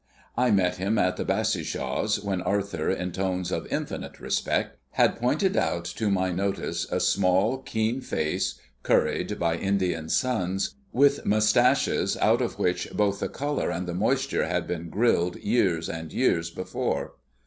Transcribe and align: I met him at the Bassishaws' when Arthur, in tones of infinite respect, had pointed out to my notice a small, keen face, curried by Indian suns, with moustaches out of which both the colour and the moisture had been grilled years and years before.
I 0.35 0.49
met 0.49 0.77
him 0.77 0.97
at 0.97 1.17
the 1.17 1.23
Bassishaws' 1.23 2.23
when 2.23 2.41
Arthur, 2.41 2.89
in 2.89 3.11
tones 3.11 3.51
of 3.51 3.67
infinite 3.71 4.19
respect, 4.19 4.75
had 4.93 5.19
pointed 5.19 5.55
out 5.55 5.85
to 5.85 6.09
my 6.09 6.31
notice 6.31 6.91
a 6.91 6.99
small, 6.99 7.59
keen 7.59 8.01
face, 8.01 8.55
curried 8.81 9.37
by 9.37 9.57
Indian 9.57 10.09
suns, 10.09 10.73
with 10.91 11.23
moustaches 11.23 12.17
out 12.17 12.41
of 12.41 12.57
which 12.57 12.91
both 12.93 13.19
the 13.19 13.29
colour 13.29 13.69
and 13.69 13.85
the 13.87 13.93
moisture 13.93 14.47
had 14.47 14.65
been 14.65 14.89
grilled 14.89 15.35
years 15.35 15.87
and 15.87 16.11
years 16.11 16.49
before. 16.49 17.13